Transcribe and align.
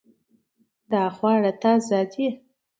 دا 0.91 1.03
خواړه 1.15 1.51
تازه 1.61 1.99
دي 2.11 2.27